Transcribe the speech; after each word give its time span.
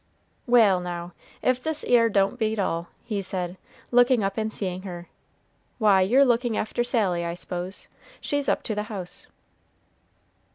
"Wal', 0.47 0.79
now, 0.79 1.13
if 1.43 1.61
this 1.61 1.83
'ere 1.87 2.09
don't 2.09 2.39
beat 2.39 2.57
all!" 2.57 2.87
he 3.03 3.21
said, 3.21 3.55
looking 3.91 4.23
up 4.23 4.35
and 4.35 4.51
seeing 4.51 4.81
her; 4.81 5.07
"why, 5.77 6.01
you're 6.01 6.25
looking 6.25 6.57
after 6.57 6.83
Sally, 6.83 7.23
I 7.23 7.35
s'pose? 7.35 7.87
She's 8.19 8.49
up 8.49 8.63
to 8.63 8.73
the 8.73 8.81
house." 8.89 9.27